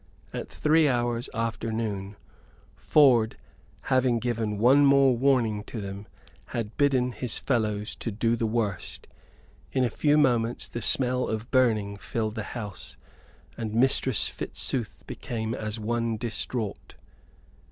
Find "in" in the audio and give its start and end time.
9.71-9.83